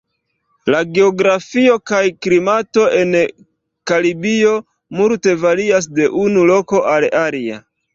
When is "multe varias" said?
5.03-5.95